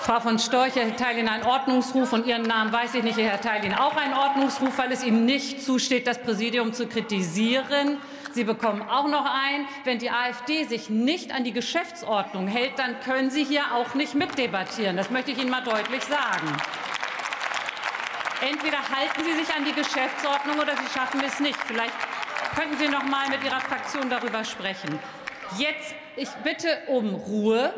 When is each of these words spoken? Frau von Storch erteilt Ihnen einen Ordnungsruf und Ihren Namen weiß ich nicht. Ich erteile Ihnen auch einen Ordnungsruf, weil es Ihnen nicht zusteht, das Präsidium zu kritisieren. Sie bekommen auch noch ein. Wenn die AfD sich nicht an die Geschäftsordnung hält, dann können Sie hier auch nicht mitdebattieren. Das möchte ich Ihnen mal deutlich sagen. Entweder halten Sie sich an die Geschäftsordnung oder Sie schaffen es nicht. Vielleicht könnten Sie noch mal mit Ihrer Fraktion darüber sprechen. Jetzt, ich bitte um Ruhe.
Frau 0.00 0.20
von 0.20 0.38
Storch 0.38 0.76
erteilt 0.76 1.18
Ihnen 1.18 1.28
einen 1.28 1.44
Ordnungsruf 1.44 2.12
und 2.12 2.24
Ihren 2.24 2.42
Namen 2.42 2.72
weiß 2.72 2.94
ich 2.94 3.02
nicht. 3.02 3.18
Ich 3.18 3.24
erteile 3.24 3.66
Ihnen 3.66 3.74
auch 3.74 3.96
einen 3.96 4.14
Ordnungsruf, 4.14 4.78
weil 4.78 4.92
es 4.92 5.02
Ihnen 5.02 5.24
nicht 5.24 5.62
zusteht, 5.62 6.06
das 6.06 6.18
Präsidium 6.18 6.72
zu 6.72 6.86
kritisieren. 6.86 7.98
Sie 8.32 8.44
bekommen 8.44 8.82
auch 8.82 9.08
noch 9.08 9.24
ein. 9.24 9.66
Wenn 9.84 9.98
die 9.98 10.10
AfD 10.10 10.64
sich 10.64 10.88
nicht 10.88 11.32
an 11.34 11.42
die 11.42 11.52
Geschäftsordnung 11.52 12.46
hält, 12.46 12.78
dann 12.78 13.00
können 13.00 13.30
Sie 13.30 13.44
hier 13.44 13.74
auch 13.74 13.94
nicht 13.94 14.14
mitdebattieren. 14.14 14.96
Das 14.96 15.10
möchte 15.10 15.32
ich 15.32 15.38
Ihnen 15.38 15.50
mal 15.50 15.64
deutlich 15.64 16.04
sagen. 16.04 16.56
Entweder 18.40 18.78
halten 18.78 19.24
Sie 19.24 19.32
sich 19.32 19.52
an 19.52 19.64
die 19.64 19.72
Geschäftsordnung 19.72 20.58
oder 20.60 20.76
Sie 20.76 20.88
schaffen 20.96 21.20
es 21.26 21.40
nicht. 21.40 21.58
Vielleicht 21.66 21.92
könnten 22.54 22.78
Sie 22.78 22.88
noch 22.88 23.02
mal 23.02 23.28
mit 23.28 23.42
Ihrer 23.42 23.60
Fraktion 23.60 24.08
darüber 24.08 24.44
sprechen. 24.44 24.98
Jetzt, 25.56 25.94
ich 26.16 26.28
bitte 26.44 26.68
um 26.86 27.14
Ruhe. 27.14 27.74